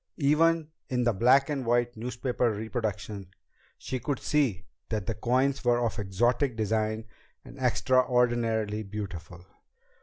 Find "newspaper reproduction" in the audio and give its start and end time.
1.95-3.27